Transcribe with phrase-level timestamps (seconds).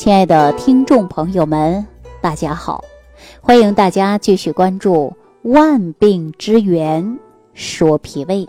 [0.00, 1.86] 亲爱的听众朋友们，
[2.22, 2.82] 大家好，
[3.42, 5.14] 欢迎大家继续关注
[5.52, 7.18] 《万病之源
[7.52, 8.46] 说脾胃》。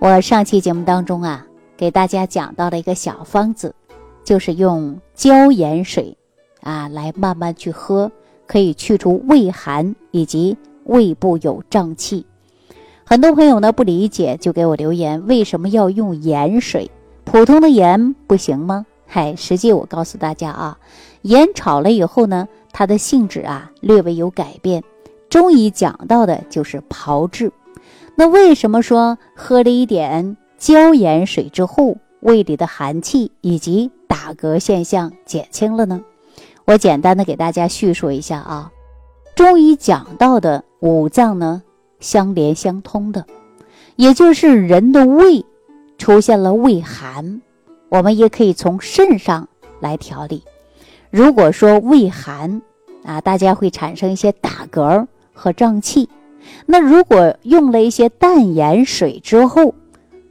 [0.00, 1.44] 我上期节目当中啊，
[1.76, 3.74] 给大家讲到了一个小方子，
[4.22, 6.16] 就是用椒盐水
[6.60, 8.12] 啊来慢慢去喝，
[8.46, 12.24] 可以去除胃寒以及胃部有胀气。
[13.04, 16.88] 很多朋友呢不理解，就给我留言：为什么要用盐水？
[17.24, 18.86] 普通的盐不行吗？
[19.12, 20.78] 嗨，实际我告诉大家啊，
[21.22, 24.84] 盐炒了以后呢，它的性质啊略微有改变。
[25.28, 27.50] 中医讲到的就是炮制。
[28.14, 36.00] 那为什么说喝了一点椒盐水之后，胃里的寒气以及打嗝现象减轻了呢？
[36.64, 38.70] 我简单的给大家叙述一下啊。
[39.34, 41.64] 中医讲到的五脏呢，
[41.98, 43.26] 相连相通的，
[43.96, 45.44] 也就是人的胃
[45.98, 47.42] 出现了胃寒。
[47.90, 49.46] 我们也可以从肾上
[49.80, 50.42] 来调理。
[51.10, 52.62] 如果说胃寒
[53.04, 56.08] 啊，大家会产生一些打嗝和胀气。
[56.66, 59.74] 那如果用了一些淡盐水之后，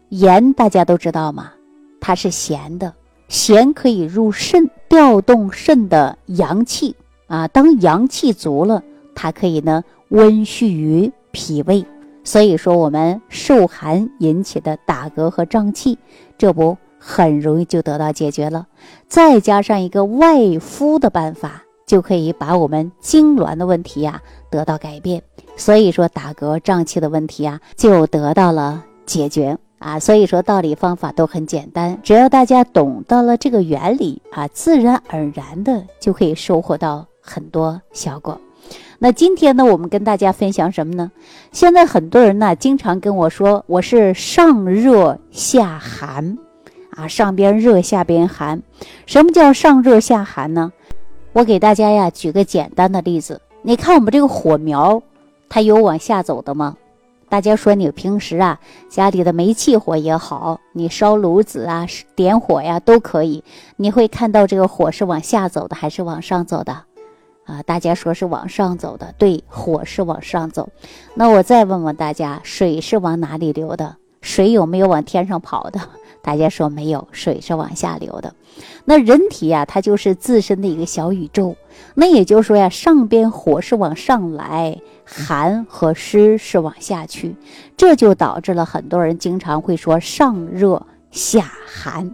[0.08, 1.52] 盐大家都知道吗？
[2.00, 2.94] 它是咸的，
[3.28, 6.96] 咸可以入肾，调动肾的阳气
[7.28, 7.48] 啊。
[7.50, 8.82] 当阳气足了，
[9.14, 11.86] 它可以呢温煦于脾胃。
[12.24, 15.98] 所以说，我们受寒引起的打嗝和胀气，
[16.38, 16.78] 这不。
[17.00, 18.68] 很容易就得到解决了，
[19.08, 25.24] 再加上一个外敷的办法，就可以把我们痉挛的问题呀得到改变。
[25.56, 29.98] 所以说打嗝胀气的问题啊就得到了解决啊。
[30.00, 38.40] 所以说道理方法都很简单，只要大家懂得了这个原理啊，自然而然的就可以收获到很多效果。
[39.00, 41.12] 那今天呢，我们跟大家分享什么呢？
[41.52, 46.38] 现在很多人呢经常跟我说，我是上热下寒。
[47.00, 48.62] 啊，上边热下边寒，
[49.06, 50.74] 什么叫上热下寒呢？
[51.32, 55.02] 我给大家呀举个简单的例子，你看我们这个火苗，
[55.48, 56.76] 它有往下走的吗？
[57.30, 58.60] 大家说你平时啊
[58.90, 63.46] 家里的煤气火也好，你烧炉子啊点火呀都可以，
[63.78, 66.74] 你会看到这个火是往下走的还是往上走的？
[67.46, 70.68] 啊，大家说是往上走的，对，火是往上走。
[71.14, 73.96] 那我再问问大家，水是往哪里流的？
[74.22, 75.80] 水有没有往天上跑的？
[76.22, 78.34] 大家说没有，水是往下流的。
[78.86, 81.56] 那人体呀，它就是自身的一个小宇宙。
[81.96, 87.36] 那也就是说呀，上边火是往上来，寒和湿是往下去，
[87.78, 92.14] 这就导致了很多人经常会说上热下寒。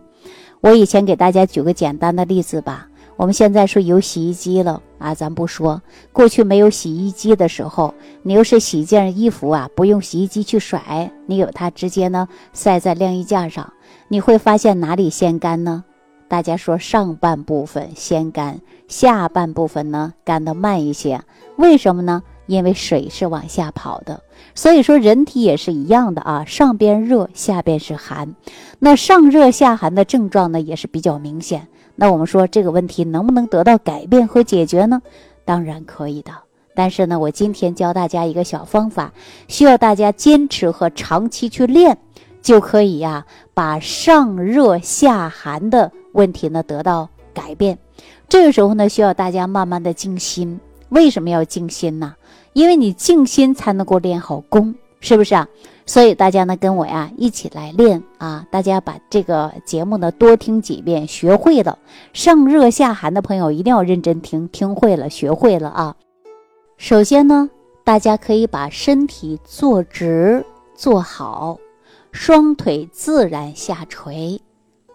[0.61, 2.87] 我以前给大家举个简单的例子吧。
[3.17, 7.93] 我们现在说有洗衣机了啊，咱不说过去没有洗衣机的时候，
[8.23, 13.72] 你要是洗件衣服啊，不用洗衣机去甩，你有它直接呢晒在晾衣架上。
[14.07, 15.83] 你会发现哪里先干呢？
[16.27, 21.21] 大家说上半部分先干，下半部分呢干得慢一些。
[21.55, 22.21] 为什么呢？
[22.45, 24.21] 因为水是往下跑的。
[24.53, 28.35] 所以说人体也是一样的啊，上边热，下边是寒。
[28.77, 31.67] 那上热下寒的症状呢也是比较明显。
[31.95, 35.01] 那我们说这个问题能不能得到改变和解决呢？
[35.45, 36.31] 当然可以的。
[36.75, 39.13] 但是呢，我今天教大家一个小方法，
[39.47, 41.97] 需要大家坚持和长期去练。
[42.45, 43.25] 就可以呀，
[43.56, 47.79] 把上热下寒的问题呢得到改变。
[48.29, 50.59] 这个时候呢，需要大家慢慢的静心。
[50.89, 52.13] 为什么要静心呢？
[52.53, 55.47] 因为你静心才能够练好功，是不是啊？
[55.88, 58.45] 所以大家呢跟我呀一起来练啊！
[58.51, 61.79] 大家把这个节目呢多听几遍，学会了
[62.13, 65.95] 上热下寒的朋友一定要认真听，听会了，学会了啊。
[66.78, 67.50] 首先呢，
[67.84, 70.45] 大家可以把身体坐直，
[70.75, 71.57] 坐好。
[72.15, 74.39] 双腿自然下垂，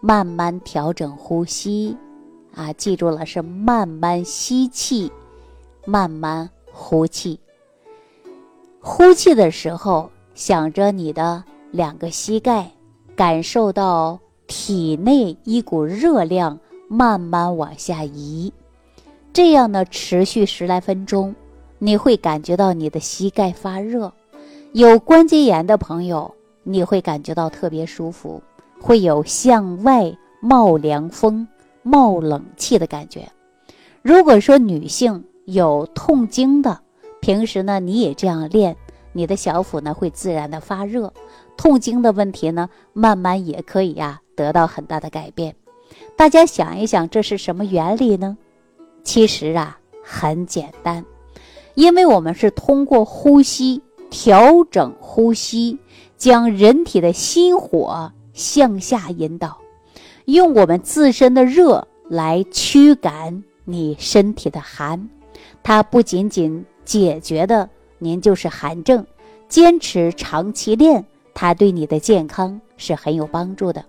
[0.01, 1.95] 慢慢调整呼吸，
[2.55, 5.13] 啊，记住了是慢慢吸气，
[5.85, 7.39] 慢慢呼气。
[8.81, 12.71] 呼气的时候，想着你的两个膝盖，
[13.15, 16.59] 感受到体内一股热量
[16.89, 18.51] 慢慢往下移，
[19.31, 21.35] 这样呢，持续十来分钟，
[21.79, 24.11] 你会感觉到你的膝盖发热。
[24.73, 26.35] 有关节炎的朋友。
[26.73, 28.41] 你会感觉到特别舒服，
[28.81, 31.47] 会有向外冒凉风、
[31.83, 33.29] 冒冷气的感觉。
[34.03, 36.81] 如果说女性有痛经的，
[37.21, 38.77] 平时呢你也这样练，
[39.13, 41.13] 你的小腹呢会自然的发热，
[41.57, 45.55] 痛经的问题呢慢慢也可以呀得到很大的改变。
[46.17, 48.39] 大家想一想，这是什么原理呢？
[49.03, 51.05] 其实啊很简单，
[51.75, 55.79] 因为我们是通过呼吸调整呼吸。
[56.21, 59.57] 将人体的心火向下引导，
[60.27, 65.09] 用我们自身的热来驱赶你身体的寒。
[65.63, 69.07] 它不仅仅解决的您就是寒症，
[69.49, 73.87] 坚持长期练，它对你的健康是很有帮助的。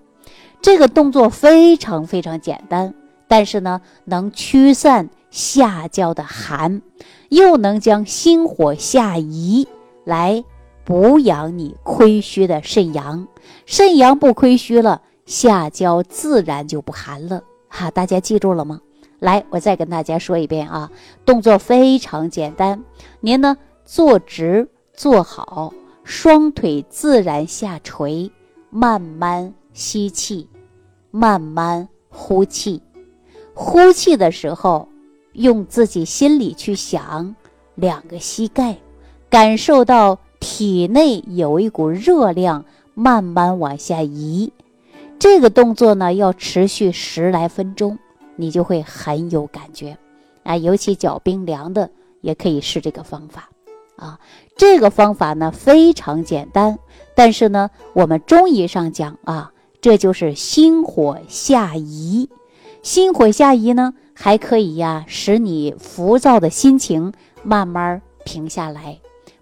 [0.61, 2.93] 这个动作非常非常简单，
[3.27, 6.81] 但是呢，能驱散下焦的寒，
[7.27, 9.67] 又能将心火下移，
[10.05, 10.45] 来
[10.91, 13.25] 补养你亏虚的肾阳。
[13.65, 17.41] 肾阳不亏虚了，下焦自然就不寒了。
[17.69, 18.81] 哈，大家记住了吗？
[19.19, 20.91] 来，我再跟大家说一遍啊，
[21.25, 22.83] 动作非常简单。
[23.21, 23.55] 您呢，
[23.85, 25.73] 坐直坐好，
[26.03, 28.29] 双腿自然下垂，
[28.69, 30.49] 慢慢吸气，
[31.09, 32.83] 慢慢呼气。
[33.53, 34.89] 呼气的时候，
[35.31, 37.33] 用自己心里去想
[37.75, 38.75] 两个膝盖，
[39.29, 44.51] 感受到体内有一股热量慢慢往下移。
[45.17, 47.97] 这个动作呢，要持续十来分钟。
[48.37, 49.97] 你就会很有感觉，
[50.41, 51.91] 啊，尤其脚冰凉的
[52.21, 53.49] 也可以试这个方法，
[53.97, 54.19] 啊，
[54.55, 56.79] 这个方法呢非常简单，
[57.13, 62.29] 但是呢，我们中医上讲啊，这就是心火下移，
[62.81, 67.13] 心火下移呢还可以呀，使你浮躁的心情
[67.43, 68.97] 慢慢平下来，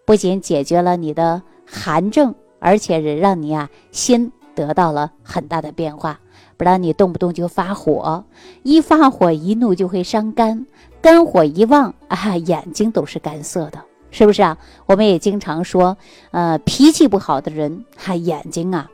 [0.10, 6.20] 不仅解决了你的寒症，而且也让你啊心得到了很大的变化。
[6.58, 8.24] 不然你动不动就发火，
[8.64, 10.66] 一发火一怒就会伤肝，
[11.00, 13.80] 肝火一旺啊，眼睛都是干涩的，
[14.10, 14.58] 是不是啊？
[14.88, 15.96] 我们也经常说，
[16.32, 18.90] 呃，脾气不好的人，他眼睛啊，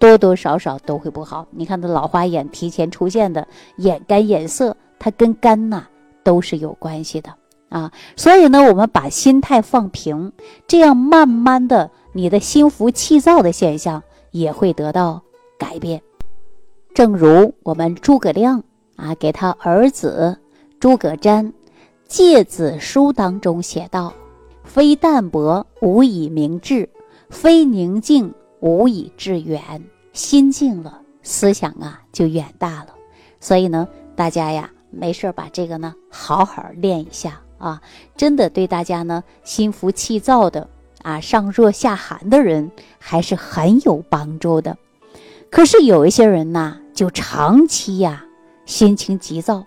[0.00, 1.46] 多多少少都会不好。
[1.52, 3.46] 你看他老花眼提前出现的，
[3.76, 5.86] 眼干眼涩，它跟肝呐
[6.24, 7.32] 都是有关系的
[7.70, 7.90] 啊。
[8.16, 10.32] 所以呢，我们把心态放平，
[10.68, 15.22] 这样慢慢的，你的心浮气躁的现象也会得到
[15.58, 16.02] 改变。
[16.92, 18.62] 正如我们诸葛亮
[18.96, 20.38] 啊，给他儿子
[20.78, 21.44] 诸葛瞻
[22.06, 24.12] 《诫子书》当中写道
[24.64, 26.88] ：“非淡泊无以明志，
[27.30, 29.60] 非宁静无以致远。
[30.12, 32.88] 心静了，思想啊就远大了。
[33.38, 37.80] 所以呢，大家呀，没事把这个呢好好练一下啊，
[38.16, 40.68] 真的对大家呢心浮气躁的
[41.02, 44.76] 啊，上热下寒的人还是很有帮助的。”
[45.50, 48.24] 可是有一些人呐，就长期呀
[48.66, 49.64] 心情急躁，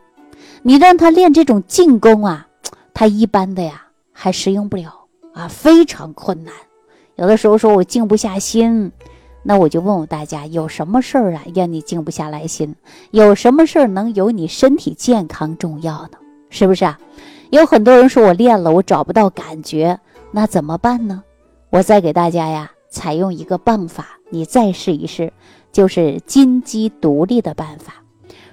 [0.62, 2.48] 你让他练这种静功啊，
[2.94, 6.54] 他一般的呀还适应不了啊，非常困难。
[7.16, 8.92] 有的时候说我静不下心，
[9.44, 12.76] 那我就问问大家，有什么事儿啊让你静不下来心？
[13.12, 16.18] 有什么事儿能有你身体健康重要呢？
[16.50, 16.98] 是不是啊？
[17.54, 20.00] 有很多人说我练了，我找不到感觉，
[20.32, 21.24] 那怎么办呢？
[21.70, 25.32] 我再给大家呀采用一个办法，你再试一试。
[25.72, 28.02] 就是金鸡独立的办法。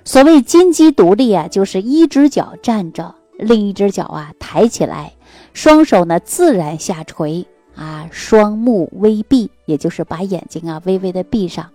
[0.04, 5.14] 所谓金鸡独立啊，就是一只脚站着，另一只脚啊抬起来，
[5.54, 11.70] 双手呢自然下垂啊，双目微闭，也就是把眼睛啊微微的闭上。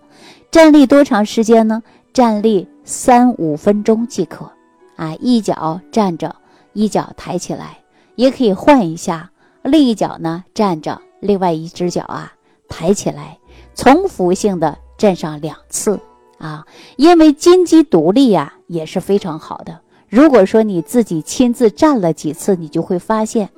[0.52, 1.82] 站立多长时间呢？
[2.12, 4.48] 站立三五分钟即可。
[4.94, 6.34] 啊，一脚站着，
[6.76, 7.78] 一脚抬起来，
[8.16, 9.30] 也可以换一下，
[9.62, 12.34] 另一脚呢站着，另外一只脚啊
[12.68, 13.38] 抬起来，
[13.74, 14.78] 重复性的。
[14.98, 16.00] 站上两次
[16.38, 16.64] 啊，
[16.96, 19.80] 因为金鸡独立呀也是非常好的。
[20.08, 23.50] 如果说你自己亲自站了几次，你就会发现，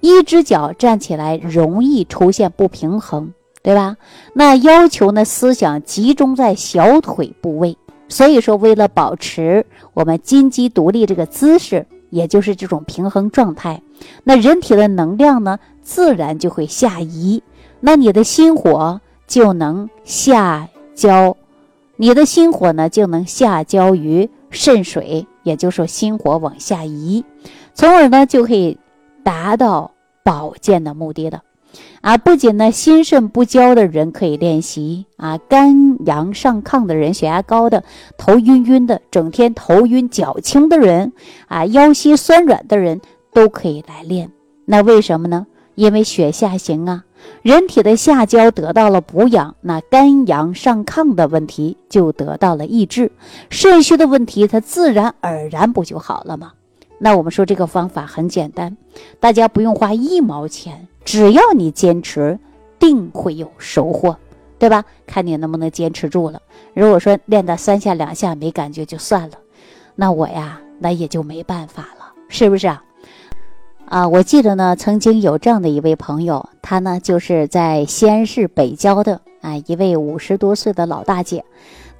[0.00, 3.98] 一只脚站起来容易出现不平衡，对吧？
[4.32, 7.76] 那要求呢思想集中在小腿部位，
[8.08, 13.82] 所以说为了保持我们金鸡独立这个姿势，也就是这种平衡状态，
[14.24, 17.42] 那人体的能量呢自然就会下移，
[17.80, 20.68] 那你的心火就能下。
[20.94, 21.36] 焦，
[21.94, 27.24] 你的心火呢就能下焦于肾水，也就是说心火往下移，
[27.72, 28.76] 从而呢就可以
[29.22, 29.92] 达到
[30.24, 31.40] 保健的目的的。
[32.00, 37.82] 啊，不仅呢心肾不交的人可以练习啊，肝阳上亢的人、血压高的、
[38.16, 41.12] 头晕晕的、整天头晕脚轻的人
[41.48, 43.00] 啊，腰膝酸软的人
[43.32, 44.30] 都可以来练。
[44.64, 45.46] 那为什么呢？
[45.74, 47.04] 因为血下行啊。
[47.42, 53.10] 人体的下焦得到了补养，那肝阳上亢的问题就得到了抑制，
[53.50, 56.52] 肾虚的问题它自然而然不就好了吗？
[57.00, 58.76] 那我们说这个方法很简单，
[59.18, 62.38] 大家不用花一毛钱，只要你坚持，
[62.78, 64.14] 定会有收获，
[64.58, 64.84] 对吧？
[65.06, 66.42] 看你能不能坚持住了。
[66.74, 69.38] 如果说练到三下两下没感觉就算了，
[69.94, 72.84] 那我呀，那也就没办法了，是不是啊？
[73.86, 81.44] 啊，我记得呢，曾经有这样的一位朋友，他呢就是在西安市北郊的啊，一位五十多岁的老大姐。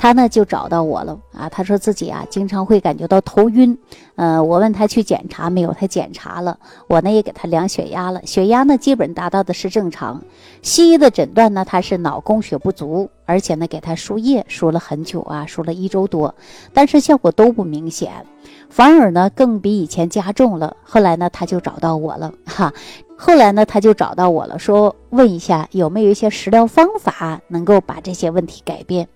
[0.01, 3.77] 她呢就找到我了啊，她说自己啊经常会感觉到头晕，
[4.15, 10.23] 呃，我问她去检查没有，她检查了，我呢也给她量血压了，血压呢基本达到的是正常，
[10.63, 16.33] 西医的诊断呢她是脑供血不足，而且呢给她输液输了很久啊，输了一周多，
[16.73, 18.25] 但是效果都不明显，
[18.71, 22.73] 反而呢更比以前加重了，后来呢他就找到我了哈，
[23.21, 29.09] 后来呢他就找到我了，说问一下有没有一些食疗方法能够把这些问题改变。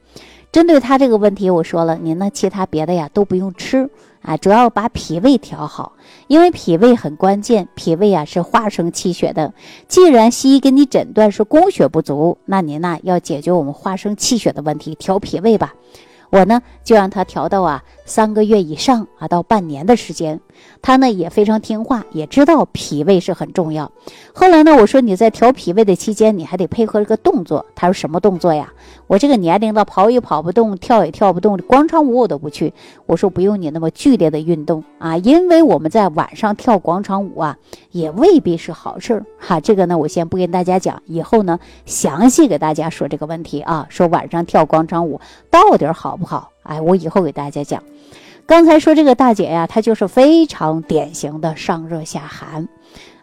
[0.50, 3.88] 针对他这个问题，我说了，您呢，其他别的呀都不用吃
[4.20, 5.92] 啊，主要把脾胃调好，
[6.26, 9.54] 因为脾胃很关键，脾胃啊是化生气血的。
[9.86, 15.72] 既然西医给你诊断是供血不足，那您呢要解决我们化生气血的问题，调脾胃吧。
[16.28, 20.40] 我呢就让他调到啊三个月以上啊到半年的时间，
[20.80, 23.90] 他呢也非常听话，也知道脾胃是很重要。
[24.32, 27.66] 后来呢我说你在调脾胃的期间，你还得配合一个动作。
[27.74, 28.72] 他说什么动作呀？
[29.08, 32.72] 我这个年龄了，跑也跑不动，跳也跳不动，广场舞我都不去。
[33.06, 37.58] 我说不用你那么剧烈的运动啊，因为我们在晚上跳广场舞啊，
[37.90, 39.60] 也未必是好事儿哈。
[39.60, 46.12] 这个呢我先不跟大家讲，以后呢详细给大家说这个问题啊，说晚上跳广场舞到底好。
[46.12, 47.82] 不好，哎，我以后给大家讲。
[48.46, 52.68] 刚才说这个大姐呀，她就是非常典型的上热下寒，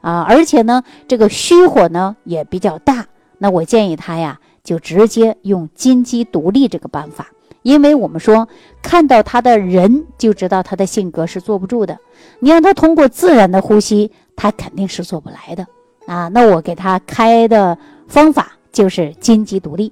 [0.01, 3.05] 啊，而且呢，这个虚火呢也比较大。
[3.37, 7.27] 那我建议她呀，就直接用金鸡独立这个办法，
[7.63, 8.47] 因为我们说
[8.81, 11.97] 看到她的人就知道她的性格是坐不住的。
[12.39, 15.67] 你让她通过自然的呼吸，她肯定是做不来的
[16.07, 16.27] 啊。
[16.29, 17.77] 那我给她开的
[18.07, 19.91] 方法就是金鸡独立。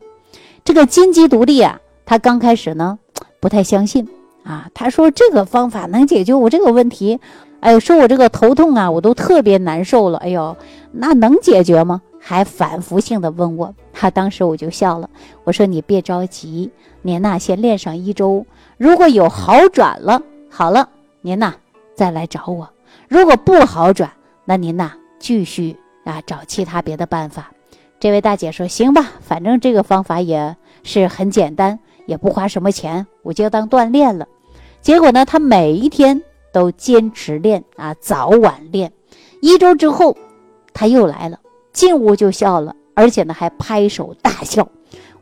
[0.64, 1.80] 这个金鸡独立啊。
[2.06, 2.98] 她刚开始呢，
[3.40, 4.08] 不太相信
[4.44, 4.70] 啊。
[4.74, 7.20] 他说这个方法能解决我这个问题，
[7.60, 10.18] 哎呦，说我这个头痛啊，我都特别难受了。
[10.20, 10.56] 哎呦，
[10.92, 12.02] 那能解决吗？
[12.20, 13.74] 还反复性的问我。
[13.94, 15.10] 他当时我就笑了，
[15.44, 18.46] 我说你别着急，您呐先练上一周，
[18.78, 20.90] 如果有好转了，好了，
[21.22, 21.56] 您呐
[21.96, 22.68] 再来找我；
[23.08, 24.12] 如果不好转，
[24.46, 27.52] 那您呐继续啊找其他别的办法。
[28.00, 31.80] 这位大姐说行吧，反正这个方法也是很简单。
[32.08, 34.28] 也不花什么钱，我就当锻炼了。
[34.82, 36.20] 结果呢，他每一天
[36.52, 38.92] 都坚持练啊，早晚练。
[39.42, 40.18] 一周之后，
[40.74, 41.40] 他又来了，
[41.72, 44.68] 进屋就笑了，而且呢还拍手大笑。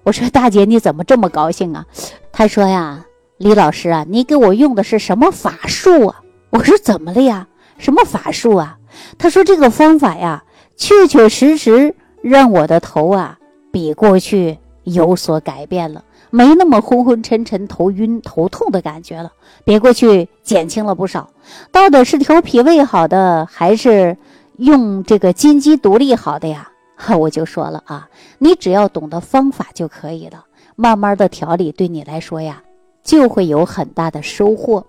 [0.04, 1.84] 我说：“大姐，你怎么这么高兴啊？”
[2.32, 3.04] 他说：“呀，
[3.38, 7.48] 李老师啊，你给我用的是什么法术啊？”我说：“怎么了呀？
[7.80, 8.78] 什么法术啊？”
[9.18, 10.44] 他说：“这个方法呀，
[10.78, 13.40] 确确实实让我的头啊
[13.72, 16.04] 比过去有所改变了。”
[16.36, 19.32] 没那么昏昏沉沉、头晕头痛的感觉了，
[19.64, 21.30] 别过去减轻了不少。
[21.72, 24.18] 到底是调脾胃好的，还是
[24.58, 26.70] 用这个金鸡独立好的呀？
[26.98, 30.44] 哈， 我就说了啊，你只要懂得方法就可以了。
[30.76, 32.62] 慢慢的调理对你来说呀，
[33.02, 34.86] 就会有很大的收获。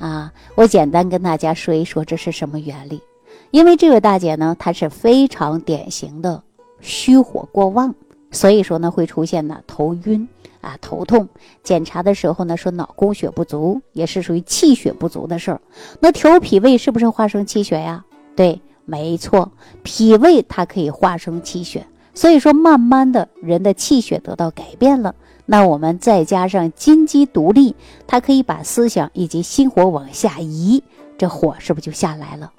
[0.00, 3.00] 啊，我简单跟大家说一说这是什么原理。
[3.52, 6.42] 因为这位大姐呢，她是非常典型的
[6.80, 7.94] 虚火过旺，
[8.32, 10.28] 所以说呢会出现呢头晕。
[10.60, 11.28] 啊，头痛，
[11.62, 15.60] 检查的时候呢，说脑供血不足，也是属于气血不足的事儿。
[16.00, 18.04] 那调脾胃是不是化生气血呀？
[18.34, 21.86] 对，没错，脾胃它可以化生气血。
[22.14, 25.14] 所以说，慢慢的人的气血得到改变了，
[25.46, 27.76] 那我们再加上金鸡独立，
[28.08, 30.82] 它可以把思想以及心火往下移，
[31.16, 32.52] 这火是不是就下来了？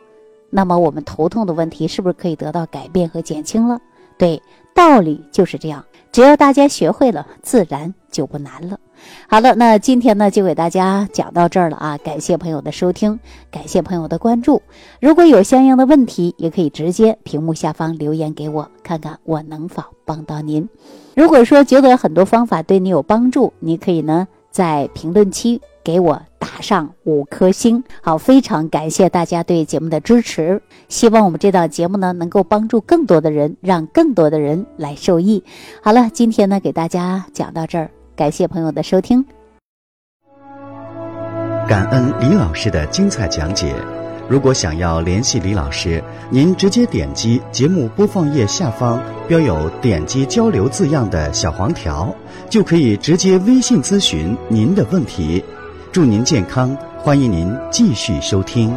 [0.49, 3.81] 那么我们头痛的问题是不是可以得到改变和减轻了？
[4.17, 4.41] 对，
[4.79, 5.83] 道理就是这样。
[6.09, 8.79] 只要大家学会了，自然就不难了。
[9.27, 11.97] 好了，那今天呢就给大家讲到这儿了啊！
[11.97, 13.19] 感谢朋友的收听，
[13.51, 14.61] 感谢朋友的关注。
[15.01, 20.67] 如果有相应的问题，也可以直接屏幕下方留言给我，看看我能否帮到您。
[21.13, 26.21] 如果说觉得很多方法对你有帮助，你可以呢在评论区给我。
[26.39, 30.61] 打上五颗星，好，非常感谢大家对节目的支持。
[30.87, 35.43] 希望我们这档节目呢，能够帮助更多的人，让更多的人来受益。
[35.83, 39.23] 好了，今天呢，给大家讲到这儿，感谢朋友的收听。
[41.67, 43.75] 感恩李老师的精彩讲解。
[44.27, 52.13] 如果想要联系李老师，您直接点击节目播放页下方标有“点击交流”字样的小黄条，
[52.49, 55.43] 就可以直接微信咨询您的问题。
[55.91, 58.71] 祝您健康，欢迎您继续收听。